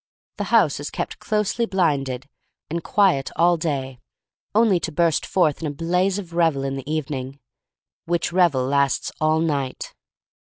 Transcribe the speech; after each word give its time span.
The 0.37 0.45
house 0.45 0.79
is 0.79 0.89
kept 0.89 1.19
closely 1.19 1.67
blinded 1.67 2.27
and 2.71 2.83
quiet 2.83 3.29
all 3.35 3.55
day, 3.55 3.99
only 4.55 4.79
to 4.79 4.91
burst 4.91 5.27
forth 5.27 5.61
in 5.61 5.67
a 5.67 5.75
blaze 5.75 6.17
of 6.17 6.33
revel 6.33 6.63
in 6.63 6.73
the 6.75 6.91
evening, 6.91 7.39
which 8.05 8.33
revel 8.33 8.65
lasts 8.65 9.11
all 9.21 9.39
night. 9.41 9.93